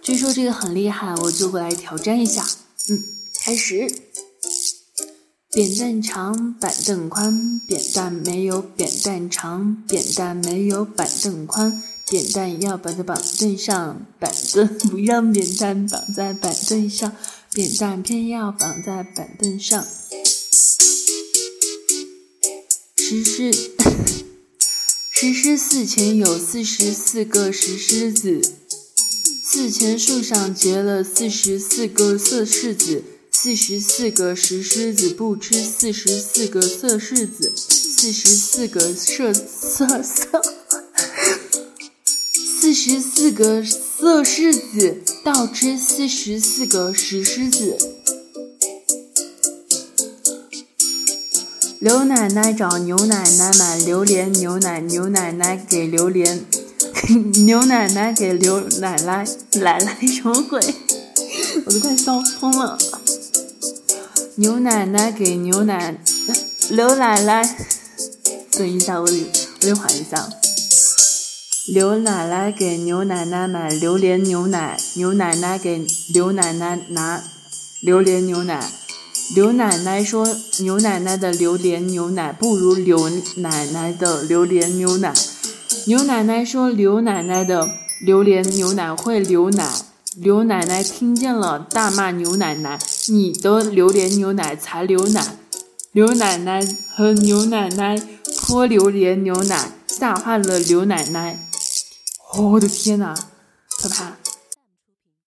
[0.00, 2.46] 据说这个很厉害，我就过来挑战一下。
[2.88, 3.02] 嗯，
[3.44, 3.86] 开始。
[5.54, 17.14] 扁担长，板凳宽，扁担没有扁担长，扁担没有板凳宽，扁担要绑在板凳上，板凳 不让扁担绑在板凳上，
[17.52, 19.86] 扁担偏要绑在板凳上。
[22.96, 23.52] 石狮，
[25.12, 28.40] 石狮寺前有四十四个石狮子，
[29.52, 33.04] 寺前树上结了四十四个色柿子。
[33.30, 40.42] 四十四个石狮子不吃四十四个色柿子，四十四个色色色，
[42.34, 47.76] 四十四个色柿子倒吃四十四个石狮子。
[51.78, 56.42] 刘奶奶找牛奶奶买榴莲牛奶，牛奶奶给榴莲，
[57.44, 60.60] 牛奶奶给刘奶奶奶奶什么鬼？
[61.66, 62.78] 我都快笑疯了。
[64.36, 65.98] 牛奶奶给牛奶
[66.70, 67.56] 刘奶奶，
[68.52, 70.28] 等一下，我得我得缓一下。
[71.68, 77.22] 刘奶奶给牛奶奶买榴莲牛奶，牛奶奶给刘奶奶拿
[77.80, 78.70] 榴莲牛奶。
[79.34, 80.26] 刘奶奶说
[80.60, 85.14] ：“牛奶奶的榴莲牛奶不如刘奶奶的榴莲牛奶。”
[85.86, 87.68] 牛奶奶说：“刘奶奶的
[88.00, 89.70] 榴莲牛奶会流奶。”
[90.16, 92.78] 刘奶奶听见了，大骂牛奶奶
[93.08, 95.38] ：“你的榴莲牛奶才流奶！”
[95.92, 96.62] 刘奶奶
[96.94, 98.00] 和牛奶奶
[98.38, 101.38] 泼榴莲牛奶，吓坏了刘奶奶。
[102.38, 103.14] 我的天哪，
[103.78, 104.16] 可怕！